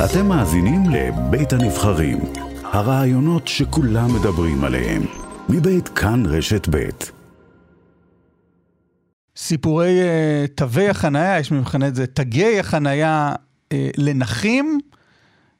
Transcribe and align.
אתם 0.00 0.26
מאזינים 0.26 0.82
לבית 0.90 1.52
הנבחרים, 1.52 2.18
הרעיונות 2.62 3.48
שכולם 3.48 4.14
מדברים 4.14 4.64
עליהם, 4.64 5.02
מבית 5.48 5.88
כאן 5.88 6.26
רשת 6.26 6.68
בית. 6.68 7.12
סיפורי 9.36 10.00
uh, 10.00 10.48
תווי 10.54 10.88
החנייה, 10.88 11.38
יש 11.38 11.52
מבחני 11.52 11.88
את 11.88 11.94
זה, 11.94 12.06
תגי 12.06 12.58
החנייה 12.58 13.34
uh, 13.34 13.76
לנכים, 13.96 14.80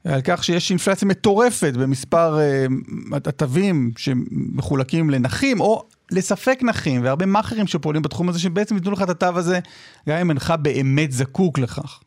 על 0.05 0.21
כך 0.25 0.45
שיש 0.45 0.71
אינפלציה 0.71 1.09
מטורפת 1.09 1.73
במספר 1.75 2.39
uh, 2.39 3.17
התווים 3.17 3.91
שמחולקים 3.97 5.11
לנכים, 5.11 5.61
או 5.61 5.83
לספק 6.11 6.59
נכים, 6.63 7.05
והרבה 7.05 7.27
מאכערים 7.27 7.67
שפועלים 7.67 8.03
בתחום 8.03 8.29
הזה, 8.29 8.39
שבעצם 8.39 8.75
ייתנו 8.75 8.91
לך 8.91 9.03
את 9.03 9.11
התו 9.11 9.39
הזה, 9.39 9.61
גם 10.09 10.17
אם 10.19 10.31
אינך 10.31 10.55
באמת 10.63 11.13
זקוק 11.13 11.59
לכך. 11.59 12.01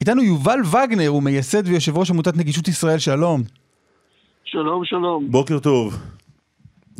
איתנו 0.00 0.22
יובל 0.22 0.58
וגנר, 0.64 1.08
הוא 1.08 1.22
מייסד 1.22 1.68
ויושב 1.68 1.96
ראש 1.96 2.10
עמותת 2.10 2.36
נגישות 2.36 2.68
ישראל, 2.68 2.98
שלום. 2.98 3.40
שלום, 4.44 4.84
שלום. 4.84 5.30
בוקר 5.30 5.58
טוב. 5.58 5.94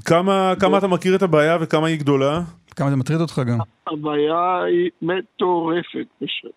כמה, 0.04 0.52
כמה 0.60 0.78
אתה 0.78 0.86
מכיר 0.86 1.16
את 1.16 1.22
הבעיה 1.22 1.56
וכמה 1.60 1.86
היא 1.86 1.98
גדולה? 1.98 2.40
כמה 2.76 2.90
זה 2.90 2.96
מטריד 2.96 3.20
אותך 3.20 3.40
גם? 3.46 3.58
הבעיה 3.86 4.62
היא 4.62 4.90
מטורפת, 5.02 6.06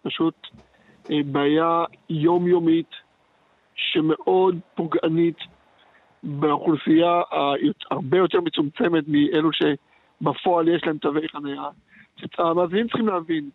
פשוט 0.02 0.36
אה, 1.12 1.18
בעיה 1.26 1.84
יומיומית 2.10 2.90
שמאוד 3.76 4.56
פוגענית 4.76 5.38
באוכלוסייה 6.24 7.22
הרבה 7.92 8.18
יותר 8.18 8.42
מצומצמת 8.42 9.04
מאלו 9.08 9.50
שבפועל 9.54 10.68
יש 10.68 10.82
להם 10.86 10.98
תווי 10.98 11.28
חניה. 11.28 11.64
המאזינים 12.38 12.88
צריכים 12.88 13.08
להבין, 13.08 13.50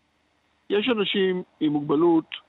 יש 0.70 0.88
אנשים 0.98 1.42
עם 1.60 1.72
מוגבלות 1.72 2.43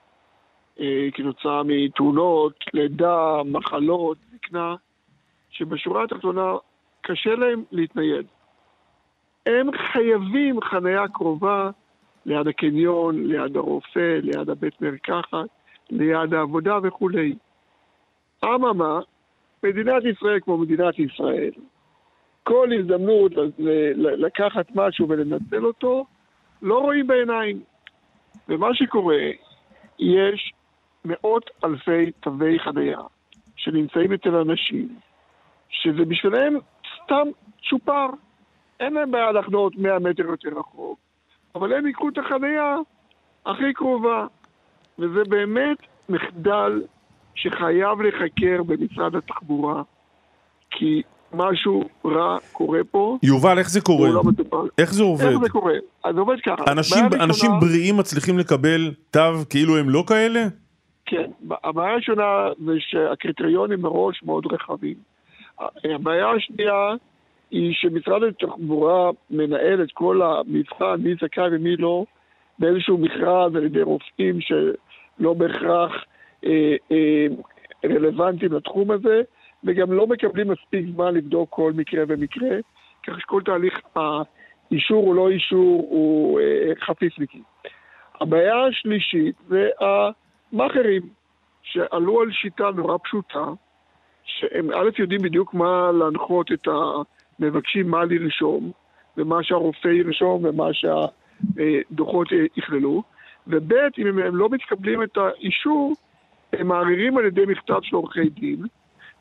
כתוצאה 1.14 1.62
מתאונות, 1.64 2.64
לידה, 2.74 3.42
מחלות, 3.44 4.18
זקנה, 4.32 4.74
שבשורה 5.50 6.04
התחתונה 6.04 6.54
קשה 7.00 7.34
להם 7.34 7.64
להתנייד. 7.72 8.26
הם 9.46 9.66
חייבים 9.92 10.60
חניה 10.60 11.08
קרובה 11.08 11.70
ליד 12.26 12.48
הקניון, 12.48 13.26
ליד 13.26 13.56
הרופא, 13.56 14.18
ליד 14.22 14.50
הבית 14.50 14.82
מרקחת, 14.82 15.48
ליד 15.90 16.34
העבודה 16.34 16.78
וכולי. 16.82 17.34
אממה, 18.44 19.00
מדינת 19.62 20.02
ישראל 20.04 20.40
כמו 20.40 20.58
מדינת 20.58 20.98
ישראל, 20.98 21.50
כל 22.42 22.68
הזדמנות 22.78 23.32
לקחת 23.96 24.66
משהו 24.74 25.08
ולנצל 25.08 25.66
אותו, 25.66 26.06
לא 26.62 26.78
רואים 26.78 27.06
בעיניים. 27.06 27.60
ומה 28.48 28.74
שקורה, 28.74 29.30
יש 29.98 30.52
מאות 31.06 31.50
אלפי 31.64 32.10
תווי 32.20 32.58
חניה 32.58 32.98
שנמצאים 33.56 34.12
אצל 34.12 34.34
אנשים, 34.36 34.88
שזה 35.68 36.04
בשבילם 36.04 36.58
סתם 37.04 37.28
צ'ופר. 37.70 38.06
אין 38.80 38.94
להם 38.94 39.10
בעיה 39.10 39.32
לחנות 39.32 39.76
100 39.76 39.98
מטר 39.98 40.22
יותר 40.22 40.48
רחוק, 40.58 40.98
אבל 41.54 41.72
הם 41.72 41.86
ייקחו 41.86 42.08
את 42.08 42.18
החניה 42.18 42.76
הכי 43.46 43.72
קרובה. 43.74 44.26
וזה 44.98 45.24
באמת 45.28 45.76
מחדל 46.08 46.82
שחייב 47.34 48.00
להיחקר 48.00 48.62
במשרד 48.62 49.16
התחבורה, 49.16 49.82
כי 50.70 51.02
משהו 51.32 51.84
רע 52.04 52.36
קורה 52.52 52.80
פה. 52.90 53.18
יובל, 53.22 53.58
איך 53.58 53.70
זה 53.70 53.80
קורה? 53.80 54.08
לא 54.08 54.22
איך 54.78 54.94
זה 54.94 55.02
עובד? 55.02 55.24
איך 55.24 55.38
זה 55.42 55.50
קורה? 55.50 55.72
אז 56.04 56.14
זה 56.14 56.20
עובד 56.20 56.36
ככה. 56.46 56.72
אנשים, 56.72 57.04
אנשים 57.04 57.28
ראשונה... 57.28 57.60
בריאים 57.60 57.96
מצליחים 57.96 58.38
לקבל 58.38 58.94
תו 59.10 59.20
כאילו 59.50 59.76
הם 59.76 59.90
לא 59.90 60.04
כאלה? 60.08 60.46
כן. 61.06 61.30
הבעיה 61.64 61.92
הראשונה 61.92 62.48
זה 62.64 62.72
שהקריטריונים 62.78 63.80
מראש 63.80 64.22
מאוד 64.22 64.46
רחבים. 64.52 64.94
הבעיה 65.84 66.30
השנייה 66.30 66.94
היא 67.50 67.74
שמשרד 67.74 68.22
התחבורה 68.22 69.10
מנהל 69.30 69.82
את 69.82 69.92
כל 69.92 70.22
המבחן, 70.22 70.94
מי 70.98 71.14
זכאי 71.14 71.48
ומי 71.52 71.76
לא, 71.76 72.04
באיזשהו 72.58 72.98
מכרז 72.98 73.56
על 73.56 73.64
ידי 73.64 73.82
רופאים 73.82 74.38
שלא 74.40 75.34
בהכרח 75.34 76.04
אה, 76.44 76.76
אה, 76.92 77.26
רלוונטיים 77.84 78.52
לתחום 78.52 78.90
הזה, 78.90 79.22
וגם 79.64 79.92
לא 79.92 80.06
מקבלים 80.06 80.48
מספיק 80.48 80.86
זמן 80.94 81.14
לבדוק 81.14 81.50
כל 81.50 81.72
מקרה 81.76 82.04
ומקרה, 82.08 82.56
כך 83.06 83.20
שכל 83.20 83.42
תהליך 83.44 83.80
האישור 83.96 85.06
או 85.06 85.14
לא 85.14 85.28
אישור 85.28 85.86
הוא 85.90 86.40
אה, 86.40 86.72
חפיפניקי. 86.80 87.42
הבעיה 88.20 88.64
השלישית 88.66 89.34
זה 89.48 89.68
המאכערים, 90.52 91.02
שעלו 91.62 92.20
על 92.20 92.32
שיטה 92.32 92.70
נורא 92.70 92.96
פשוטה, 93.04 93.44
שהם 94.24 94.70
א' 94.70 94.90
יודעים 94.98 95.22
בדיוק 95.22 95.54
מה 95.54 95.90
להנחות 95.92 96.52
את 96.52 96.68
המבקשים 97.38 97.90
מה 97.90 98.04
לרשום, 98.04 98.70
ומה 99.16 99.42
שהרופא 99.42 99.88
ירשום 99.88 100.44
ומה 100.44 100.66
שהדוחות 100.72 102.28
יכללו, 102.56 103.02
וב' 103.46 103.72
אם 103.98 104.06
הם 104.06 104.36
לא 104.36 104.48
מתקבלים 104.48 105.02
את 105.02 105.16
האישור, 105.16 105.92
הם 106.52 106.68
מערערים 106.68 107.18
על 107.18 107.24
ידי 107.24 107.44
מכתב 107.46 107.78
של 107.82 107.96
עורכי 107.96 108.28
דין, 108.28 108.62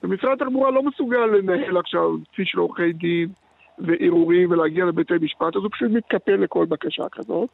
ומשרד 0.03 0.41
התחבורה 0.41 0.71
לא 0.71 0.83
מסוגל 0.83 1.25
לנהל 1.25 1.77
עכשיו 1.77 2.09
צי 2.35 2.45
של 2.45 2.59
עורכי 2.59 2.93
דין 2.93 3.29
וערעורים 3.79 4.51
ולהגיע 4.51 4.85
לבתי 4.85 5.13
משפט, 5.21 5.55
אז 5.55 5.61
הוא 5.61 5.71
פשוט 5.71 5.91
מתקפל 5.91 6.35
לכל 6.35 6.65
בקשה 6.65 7.03
כזאת. 7.11 7.49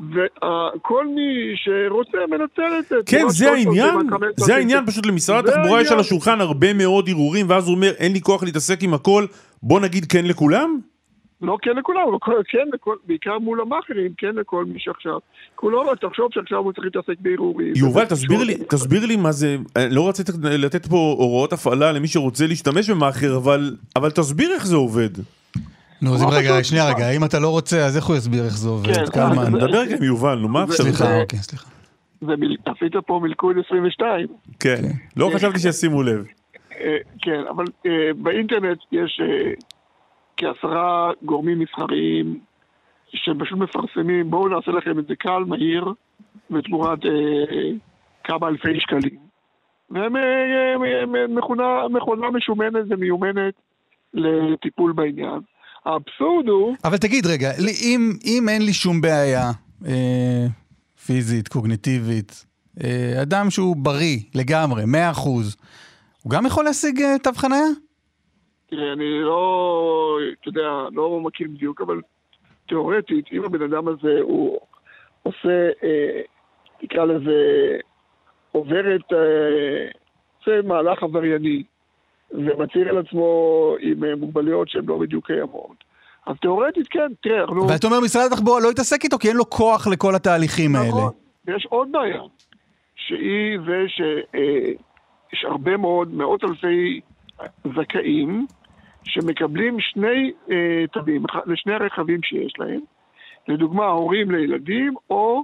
וכל 0.00 1.06
מי 1.06 1.54
שרוצה 1.56 2.18
מנצל 2.30 2.78
את 2.78 2.84
זה. 2.88 2.96
כן, 3.06 3.24
זה 3.28 3.52
העניין, 3.52 3.94
זה 4.36 4.54
העניין, 4.54 4.86
פשוט 4.86 5.06
למשרד 5.06 5.48
התחבורה 5.48 5.80
יש 5.80 5.92
על 5.92 6.00
השולחן 6.00 6.40
הרבה 6.40 6.74
מאוד 6.74 7.08
ערעורים, 7.08 7.46
ואז 7.48 7.68
הוא 7.68 7.74
אומר, 7.74 7.90
אין 7.98 8.12
לי 8.12 8.20
כוח 8.20 8.42
להתעסק 8.42 8.82
עם 8.82 8.94
הכל, 8.94 9.26
בוא 9.62 9.80
נגיד 9.80 10.04
כן 10.04 10.24
לכולם? 10.24 10.80
לא 11.42 11.56
כן 11.62 11.70
לכולם, 11.76 12.00
אבל 12.08 12.42
כן 12.48 12.68
לכל, 12.72 12.96
בעיקר 13.06 13.38
מול 13.38 13.60
המאכערים, 13.60 14.12
כן 14.18 14.34
לכל 14.34 14.64
מי 14.64 14.78
שעכשיו. 14.78 15.18
כולו 15.54 15.84
לא, 15.84 15.94
תחשוב 15.94 16.28
שעכשיו 16.32 16.58
הוא 16.58 16.72
צריך 16.72 16.84
להתעסק 16.84 17.20
בערעורים. 17.20 17.72
יובל, 17.76 18.04
תסביר 18.04 18.44
לי, 18.44 18.54
תסביר 18.68 19.06
לי 19.06 19.16
מה 19.16 19.32
זה, 19.32 19.56
לא 19.90 20.08
רציתי 20.08 20.32
לתת 20.42 20.86
פה 20.86 20.96
הוראות 21.18 21.52
הפעלה 21.52 21.92
למי 21.92 22.08
שרוצה 22.08 22.46
להשתמש 22.46 22.90
במאכער, 22.90 23.36
אבל, 23.36 23.76
אבל 23.96 24.10
תסביר 24.10 24.52
איך 24.54 24.66
זה 24.66 24.76
עובד. 24.76 25.10
נו, 26.04 26.14
אז 26.14 26.24
רגע, 26.32 26.64
שנייה 26.64 26.88
רגע, 26.88 27.10
אם 27.10 27.24
אתה 27.24 27.38
לא 27.38 27.48
רוצה, 27.48 27.86
אז 27.86 27.96
איך 27.96 28.04
הוא 28.04 28.16
יסביר 28.16 28.44
איך 28.44 28.56
זה 28.56 28.68
עובד? 28.68 28.94
כן, 28.94 29.04
קלמן. 29.12 29.54
נדבר 29.54 29.78
רגע 29.78 29.96
עם 29.96 30.02
יובל, 30.02 30.38
נו, 30.38 30.48
מה 30.48 30.62
עכשיו? 30.62 30.86
סליחה, 30.86 31.20
אוקיי, 31.20 31.38
סליחה. 31.38 31.70
עשית 32.66 32.96
פה 33.06 33.20
מלכוד 33.22 33.56
22. 33.66 34.26
כן, 34.60 34.82
לא 35.16 35.30
חשבתי 35.34 35.58
שישימו 35.58 36.02
לב. 36.02 36.24
אה, 36.80 36.96
כן, 37.22 37.40
אבל 37.50 37.64
אה, 37.86 38.10
באינטרנט 38.16 38.78
יש 38.92 39.20
אה, 39.22 39.52
כעשרה 40.36 41.10
גורמים 41.22 41.58
מסחריים 41.58 42.40
שפשוט 43.08 43.58
מפרסמים, 43.58 44.30
בואו 44.30 44.48
נעשה 44.48 44.70
לכם 44.70 44.98
את 44.98 45.06
זה 45.06 45.14
קל, 45.16 45.44
מהיר, 45.46 45.84
ותמורת 46.50 46.98
כמה 48.24 48.48
אלפי 48.48 48.80
שקלים. 48.80 49.24
והם 49.90 50.14
מכונה 51.94 52.30
משומנת 52.32 52.84
ומיומנת 52.88 53.54
לטיפול 54.14 54.92
בעניין. 54.92 55.40
האבסורד 55.84 56.48
הוא... 56.48 56.76
אבל 56.84 56.96
תגיד 56.96 57.26
רגע, 57.26 57.50
אם, 57.82 58.12
אם 58.24 58.48
אין 58.48 58.62
לי 58.62 58.72
שום 58.72 59.00
בעיה 59.00 59.50
אה, 59.86 60.46
פיזית, 61.06 61.48
קוגניטיבית, 61.48 62.46
אה, 62.84 63.22
אדם 63.22 63.50
שהוא 63.50 63.76
בריא 63.76 64.18
לגמרי, 64.34 64.82
100%, 64.84 64.86
הוא 66.22 66.30
גם 66.30 66.46
יכול 66.46 66.64
להשיג 66.64 67.02
אה, 67.02 67.18
תו 67.22 67.30
חניה? 67.32 67.66
תראה, 68.70 68.92
אני 68.92 69.20
לא, 69.20 70.18
אתה 70.40 70.48
יודע, 70.48 70.68
לא 70.92 71.20
מכיר 71.20 71.48
בדיוק, 71.54 71.80
אבל 71.80 72.00
תיאורטית, 72.68 73.24
אם 73.32 73.44
הבן 73.44 73.62
אדם 73.62 73.88
הזה 73.88 74.18
הוא 74.22 74.60
עושה, 75.22 75.68
אה, 75.84 76.20
תקרא 76.80 77.04
לזה, 77.04 77.40
עובר 78.52 78.96
את, 78.96 79.12
אה, 79.12 79.88
עושה 80.38 80.62
מהלך 80.68 81.02
עברייני, 81.02 81.62
ומצהיר 82.30 82.88
על 82.88 82.98
עצמו 82.98 83.76
עם 83.80 84.04
אה, 84.04 84.16
מוגבלויות 84.16 84.68
שהן 84.68 84.84
לא 84.86 84.98
בדיוק 84.98 85.26
קיימות. 85.26 85.83
אז 86.26 86.36
תיאורטית 86.40 86.88
כן, 86.88 87.12
תראה, 87.22 87.40
אנחנו... 87.40 87.68
ואתה 87.68 87.86
אומר 87.86 88.00
משרד 88.00 88.32
התחבורה 88.32 88.60
לא 88.60 88.70
יתעסק 88.70 89.04
איתו 89.04 89.18
כי 89.18 89.28
אין 89.28 89.36
לו 89.36 89.50
כוח 89.50 89.86
לכל 89.86 90.14
התהליכים 90.14 90.72
נכון, 90.72 90.86
האלה. 90.86 90.96
נכון, 90.96 91.12
ויש 91.46 91.66
עוד 91.70 91.92
בעיה, 91.92 92.22
שהיא 92.96 93.58
זה 93.66 93.84
שיש 93.88 95.44
הרבה 95.44 95.76
מאוד, 95.76 96.14
מאות 96.14 96.44
אלפי 96.44 97.00
זכאים 97.64 98.46
שמקבלים 99.04 99.80
שני 99.80 100.32
אה, 100.50 100.84
תווים, 100.92 101.24
לשני 101.46 101.74
הרכבים 101.74 102.22
שיש 102.22 102.52
להם, 102.58 102.80
לדוגמה 103.48 103.86
הורים 103.86 104.30
לילדים 104.30 104.94
או 105.10 105.42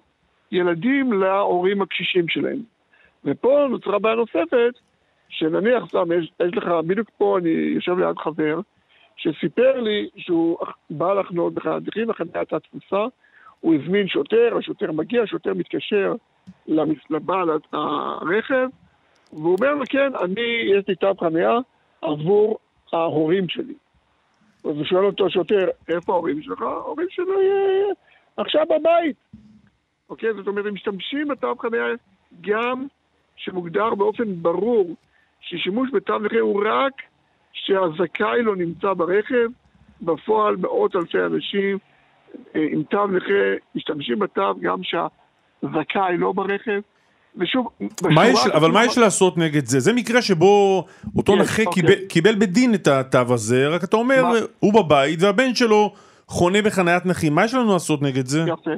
ילדים 0.53 1.13
להורים 1.13 1.83
הקשישים 1.83 2.29
שלהם. 2.29 2.59
ופה 3.25 3.67
נוצרה 3.71 3.99
בעיה 3.99 4.15
נוספת, 4.15 4.73
שנניח, 5.29 5.87
סתם, 5.89 6.13
יש, 6.19 6.33
יש 6.47 6.57
לך, 6.57 6.65
בדיוק 6.87 7.11
פה 7.19 7.39
אני 7.39 7.51
יושב 7.51 7.99
ליד 7.99 8.19
חבר, 8.19 8.61
שסיפר 9.23 9.81
לי 9.81 10.09
שהוא 10.17 10.59
בא 10.91 11.13
לחנות 11.13 11.55
בחניית 11.55 11.89
נכים, 11.89 12.11
החנייה 12.11 12.33
הייתה 12.35 12.61
תפוסה, 12.61 13.05
הוא 13.61 13.75
הזמין 13.75 14.09
שוטר, 14.09 14.57
השוטר 14.59 14.93
מגיע, 14.93 15.23
השוטר 15.23 15.55
מתקשר 15.55 16.15
לבעל 17.11 17.49
הרכב, 17.73 18.69
והוא 19.33 19.57
אומר 19.61 19.75
לו, 19.75 19.85
כן, 19.89 20.13
אני, 20.23 20.41
יש 20.77 20.85
לי 20.89 20.95
תו 20.95 21.15
חניה 21.21 21.53
עבור 22.03 22.59
ההורים 22.93 23.49
שלי. 23.49 23.75
אז 24.65 24.77
הוא 24.77 24.85
שואל 24.85 25.05
אותו 25.05 25.31
שוטר, 25.31 25.69
איפה 25.89 26.13
ההורים 26.13 26.43
שלך? 26.43 26.63
ההורים 26.63 27.07
שלו 27.11 27.35
עכשיו 28.37 28.65
בבית. 28.67 29.17
אוקיי? 30.11 30.35
זאת 30.35 30.47
אומרת, 30.47 30.67
הם 30.67 30.75
משתמשים 30.75 31.29
בתו 31.29 31.55
חניה 31.59 31.85
גם 32.41 32.87
שמוגדר 33.37 33.95
באופן 33.95 34.43
ברור 34.43 34.97
ששימוש 35.41 35.91
בתו 35.93 36.19
נכה 36.19 36.39
הוא 36.39 36.63
רק 36.67 36.93
שהזכאי 37.53 38.43
לא 38.43 38.57
נמצא 38.57 38.93
ברכב, 38.93 39.49
בפועל 40.03 40.57
מאות 40.57 40.97
אלפי 40.97 41.19
אנשים 41.19 41.79
אה, 42.57 42.67
עם 42.73 42.83
תו 42.83 43.07
נכה 43.07 43.65
משתמשים 43.75 44.19
בתו 44.19 44.55
גם 44.61 44.79
שהזכאי 44.83 46.17
לא 46.19 46.33
ברכב. 46.33 46.81
ושוב, 47.37 47.69
מה 48.15 48.29
יש, 48.29 48.47
אבל 48.55 48.71
מה 48.71 48.85
יש 48.85 48.99
לעשות 48.99 49.39
נגד 49.39 49.65
זה? 49.65 49.81
זה 49.81 49.93
מקרה 49.93 50.23
שבו 50.23 50.85
אותו 51.17 51.33
כן, 51.33 51.39
נכה 51.39 51.63
אוקיי. 51.63 51.83
קיבל, 51.83 52.07
קיבל 52.09 52.35
בדין 52.35 52.75
את 52.75 52.87
התו 52.87 53.35
הזה, 53.35 53.69
רק 53.69 53.85
אתה 53.85 53.97
אומר, 53.97 54.23
מה? 54.23 54.39
הוא 54.61 54.75
בבית 54.75 55.23
והבן 55.23 55.55
שלו 55.55 55.93
חונה 56.27 56.63
בחניית 56.63 57.07
נכים, 57.07 57.35
מה 57.35 57.45
יש 57.45 57.55
לנו 57.55 57.73
לעשות 57.73 58.03
נגד 58.03 58.27
זה? 58.27 58.41
יפה. 58.41 58.71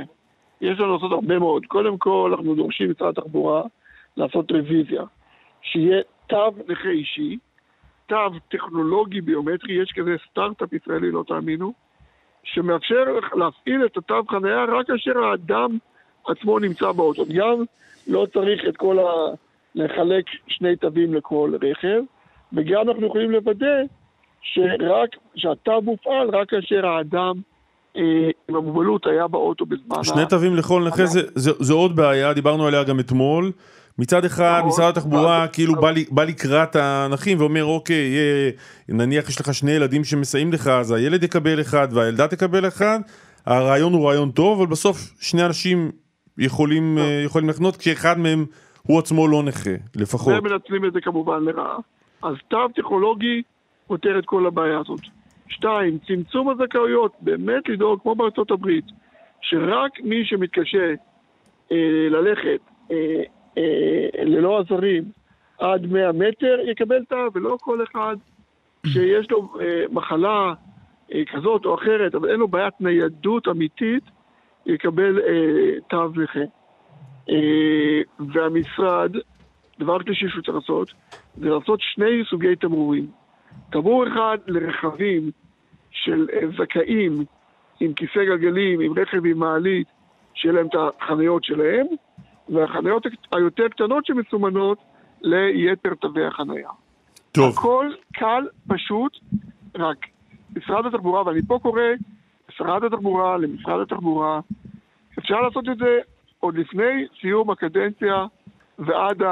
יש 0.60 0.78
לנו 0.80 0.94
לעשות 0.94 1.12
הרבה 1.12 1.38
מאוד. 1.38 1.66
קודם 1.66 1.98
כל, 1.98 2.34
אנחנו 2.36 2.54
דורשים 2.54 2.90
משרד 2.90 3.18
התחבורה 3.18 3.62
לעשות 4.16 4.52
רוויזיה. 4.52 5.02
שיהיה 5.62 6.02
תו 6.26 6.50
נכה 6.68 6.88
אישי, 6.88 7.36
תו 8.12 8.38
טכנולוגי 8.48 9.20
ביומטרי, 9.20 9.82
יש 9.82 9.92
כזה 9.96 10.10
סטארט-אפ 10.30 10.72
ישראלי, 10.72 11.10
לא 11.10 11.24
תאמינו, 11.28 11.72
שמאפשר 12.44 13.04
להפעיל 13.34 13.86
את 13.86 13.96
התו 13.96 14.22
חניה 14.30 14.64
רק 14.64 14.86
כאשר 14.86 15.18
האדם 15.18 15.78
עצמו 16.26 16.58
נמצא 16.58 16.92
באוטו. 16.92 17.24
גם 17.34 17.64
לא 18.06 18.26
צריך 18.32 18.60
את 18.68 18.76
כל 18.76 18.98
ה... 18.98 19.02
לחלק 19.74 20.24
שני 20.46 20.76
תווים 20.76 21.14
לכל 21.14 21.52
רכב, 21.62 22.02
וגם 22.52 22.88
אנחנו 22.88 23.06
יכולים 23.06 23.30
לוודא 23.30 23.76
שרק, 24.42 25.16
שהתו 25.36 25.82
מופעל 25.82 26.28
רק 26.32 26.48
כאשר 26.48 26.86
האדם 26.86 27.34
אה, 27.96 28.02
עם 28.48 28.56
המוגבלות 28.56 29.06
היה 29.06 29.28
באוטו 29.28 29.66
בזמן... 29.66 30.04
שני 30.04 30.26
תווים 30.28 30.56
לכל 30.56 30.84
נכה 30.86 31.06
זה, 31.06 31.20
זה, 31.34 31.50
זה 31.58 31.72
עוד 31.72 31.96
בעיה, 31.96 32.32
דיברנו 32.32 32.66
עליה 32.66 32.84
גם 32.84 33.00
אתמול. 33.00 33.52
מצד 33.98 34.24
אחד 34.24 34.56
נכון. 34.58 34.68
משרד 34.68 34.88
התחבורה 34.88 35.48
כאילו 35.48 35.74
בא, 35.74 35.90
בא 36.10 36.24
לקראת 36.24 36.76
הנכים 36.76 37.40
ואומר 37.40 37.64
אוקיי, 37.64 38.14
נניח 38.88 39.28
יש 39.28 39.40
לך 39.40 39.54
שני 39.54 39.70
ילדים 39.70 40.04
שמסייעים 40.04 40.52
לך 40.52 40.66
אז 40.68 40.90
הילד 40.90 41.22
יקבל 41.22 41.60
אחד 41.60 41.88
והילדה 41.90 42.28
תקבל 42.28 42.68
אחד, 42.68 43.00
הרעיון 43.46 43.92
הוא 43.92 44.08
רעיון 44.08 44.30
טוב 44.30 44.60
אבל 44.60 44.70
בסוף 44.70 44.96
שני 45.20 45.46
אנשים 45.46 45.90
יכולים, 46.38 46.98
אה, 46.98 47.22
יכולים 47.24 47.48
לחנות 47.48 47.76
כשאחד 47.76 48.18
מהם 48.18 48.44
הוא 48.82 48.98
עצמו 48.98 49.28
לא 49.28 49.42
נכה, 49.42 49.70
לפחות. 49.96 50.34
והם 50.34 50.44
מנצלים 50.44 50.84
את 50.84 50.92
זה 50.92 51.00
כמובן 51.00 51.44
לרעה. 51.44 51.76
אז 52.22 52.34
תו 52.48 52.68
טכנולוגי 52.68 53.42
פותר 53.86 54.18
את 54.18 54.26
כל 54.26 54.46
הבעיה 54.46 54.78
הזאת. 54.78 55.00
שתיים, 55.48 55.98
צמצום 56.06 56.48
הזכאויות, 56.48 57.12
באמת 57.20 57.68
לדאוג, 57.68 58.00
כמו 58.02 58.14
בארצות 58.14 58.50
הברית, 58.50 58.84
שרק 59.40 60.00
מי 60.04 60.24
שמתקשה 60.24 60.94
אה, 61.72 61.76
ללכת 62.10 62.60
אה, 62.90 63.22
ללא 64.24 64.60
עזרים 64.60 65.04
עד 65.58 65.86
100 65.86 66.12
מטר 66.12 66.56
יקבל 66.70 67.04
תו, 67.04 67.16
ולא 67.34 67.56
כל 67.60 67.82
אחד 67.82 68.16
שיש 68.86 69.30
לו 69.30 69.48
אה, 69.60 69.84
מחלה 69.90 70.54
אה, 71.14 71.22
כזאת 71.32 71.64
או 71.64 71.74
אחרת, 71.74 72.14
אבל 72.14 72.30
אין 72.30 72.40
לו 72.40 72.48
בעיית 72.48 72.74
ניידות 72.80 73.48
אמיתית, 73.48 74.04
יקבל 74.66 75.20
אה, 75.20 75.80
תו 75.88 76.08
נכה. 76.08 76.40
אה, 77.30 78.00
והמשרד, 78.32 79.12
דבר 79.78 79.98
שלישי 80.02 80.28
שהוא 80.28 80.42
צריך 80.42 80.54
לעשות, 80.54 80.92
זה 81.36 81.48
לעשות 81.48 81.80
שני 81.80 82.24
סוגי 82.30 82.56
תמרורים. 82.56 83.06
תמרור 83.70 84.08
אחד 84.08 84.38
לרכבים 84.46 85.30
של 85.90 86.26
אה, 86.32 86.40
זכאים 86.58 87.24
עם 87.80 87.92
כיסא 87.92 88.24
גלגלים, 88.24 88.80
עם 88.80 88.98
רכב 88.98 89.26
עם 89.26 89.38
מעלית, 89.38 89.86
שיהיה 90.34 90.54
להם 90.54 90.66
את 90.66 90.74
החניות 90.74 91.44
שלהם, 91.44 91.86
והחניות 92.48 93.06
היותר 93.32 93.68
קטנות 93.68 94.06
שמסומנות 94.06 94.78
ליתר 95.22 95.94
תווי 95.94 96.26
החניה. 96.26 96.68
טוב. 97.32 97.52
הכל 97.58 97.90
קל, 98.12 98.46
פשוט, 98.68 99.18
רק 99.78 100.06
משרד 100.56 100.86
התחבורה, 100.86 101.26
ואני 101.26 101.42
פה 101.42 101.58
קורא 101.62 101.82
לשרת 102.48 102.82
התחבורה, 102.82 103.36
למשרד 103.38 103.80
התחבורה, 103.80 104.40
אפשר 105.18 105.40
לעשות 105.40 105.68
את 105.68 105.78
זה 105.78 105.98
עוד 106.40 106.58
לפני 106.58 107.06
סיום 107.20 107.50
הקדנציה 107.50 108.26
ועד 108.78 109.22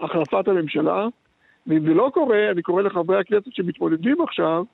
החלפת 0.00 0.48
הממשלה. 0.48 1.06
ואם 1.66 1.80
זה 1.80 1.94
לא 1.94 2.10
קורה, 2.14 2.50
אני 2.50 2.62
קורא 2.62 2.82
לחברי 2.82 3.20
הכנסת 3.20 3.52
שמתמודדים 3.52 4.22
עכשיו, 4.22 4.64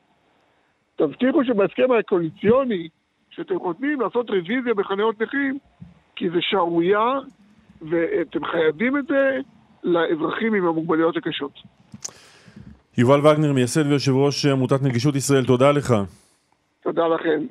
תבטיחו 0.96 1.44
שבהסכם 1.44 1.92
הקואליציוני 1.92 2.88
שאתם 3.30 3.58
חותמים 3.58 4.00
לעשות 4.00 4.30
רוויזיה 4.30 4.74
בחניות 4.74 5.20
נכים, 5.22 5.58
כי 6.16 6.30
זה 6.30 6.38
שערורייה, 6.40 7.18
ואתם 7.90 8.44
חייבים 8.44 8.98
את 8.98 9.04
זה 9.06 9.38
לאזרחים 9.84 10.54
עם 10.54 10.66
המוגבלויות 10.66 11.16
הקשות. 11.16 11.52
יובל 12.98 13.26
וגנר, 13.26 13.52
מייסד 13.52 13.86
ויושב 13.86 14.12
ראש 14.12 14.46
עמותת 14.46 14.82
נגישות 14.82 15.16
ישראל, 15.16 15.44
תודה 15.44 15.72
לך. 15.72 15.94
תודה 16.82 17.08
לכם. 17.08 17.46